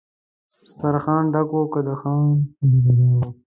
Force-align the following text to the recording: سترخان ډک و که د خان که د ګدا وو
سترخان 0.69 1.23
ډک 1.33 1.49
و 1.53 1.61
که 1.73 1.79
د 1.87 1.89
خان 1.99 2.21
که 2.55 2.63
د 2.71 2.73
ګدا 2.85 3.07
وو 3.15 3.27